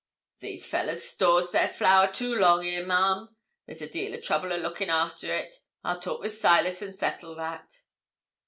[0.39, 3.29] 'These fellahs stores their flour too long 'ere, ma'am.
[3.67, 5.57] There's a deal o' trouble a looking arter it.
[5.83, 7.83] I'll talk wi' Silas, and settle that.'